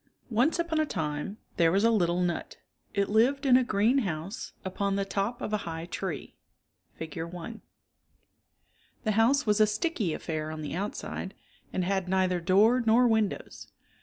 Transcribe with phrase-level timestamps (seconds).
[0.33, 2.57] NCE upon a time there was a little nut.
[2.95, 6.33] It lived in a green house upon the top of a high tree
[6.95, 7.19] (Fig.
[7.19, 7.59] i).
[9.03, 11.35] The house was a sticky affair on the outside
[11.71, 13.67] and had neither door nor windows.